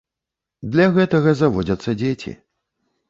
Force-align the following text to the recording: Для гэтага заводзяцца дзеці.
Для 0.75 0.87
гэтага 0.95 1.35
заводзяцца 1.41 1.97
дзеці. 2.03 2.31